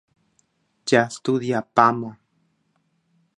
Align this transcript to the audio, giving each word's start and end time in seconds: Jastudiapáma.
Jastudiapáma. 0.87 2.11